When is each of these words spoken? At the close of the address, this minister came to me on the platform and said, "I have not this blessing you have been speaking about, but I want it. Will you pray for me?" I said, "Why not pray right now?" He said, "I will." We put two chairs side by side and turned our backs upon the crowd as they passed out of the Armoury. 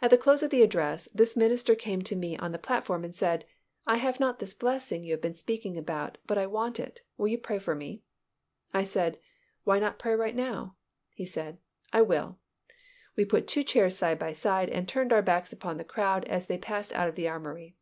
At 0.00 0.10
the 0.12 0.16
close 0.16 0.44
of 0.44 0.50
the 0.50 0.62
address, 0.62 1.08
this 1.12 1.36
minister 1.36 1.74
came 1.74 2.02
to 2.02 2.14
me 2.14 2.36
on 2.36 2.52
the 2.52 2.60
platform 2.60 3.02
and 3.02 3.12
said, 3.12 3.44
"I 3.88 3.96
have 3.96 4.20
not 4.20 4.38
this 4.38 4.54
blessing 4.54 5.02
you 5.02 5.10
have 5.10 5.20
been 5.20 5.34
speaking 5.34 5.76
about, 5.76 6.16
but 6.28 6.38
I 6.38 6.46
want 6.46 6.78
it. 6.78 7.02
Will 7.16 7.26
you 7.26 7.38
pray 7.38 7.58
for 7.58 7.74
me?" 7.74 8.04
I 8.72 8.84
said, 8.84 9.18
"Why 9.64 9.80
not 9.80 9.98
pray 9.98 10.14
right 10.14 10.36
now?" 10.36 10.76
He 11.12 11.24
said, 11.26 11.58
"I 11.92 12.02
will." 12.02 12.38
We 13.16 13.24
put 13.24 13.48
two 13.48 13.64
chairs 13.64 13.96
side 13.98 14.20
by 14.20 14.30
side 14.30 14.68
and 14.70 14.86
turned 14.88 15.12
our 15.12 15.22
backs 15.22 15.52
upon 15.52 15.76
the 15.76 15.82
crowd 15.82 16.24
as 16.28 16.46
they 16.46 16.56
passed 16.58 16.92
out 16.92 17.08
of 17.08 17.16
the 17.16 17.26
Armoury. 17.28 17.74